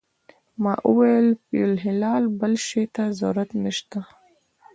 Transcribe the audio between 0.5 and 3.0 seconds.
ما وویل فی الحال بل شي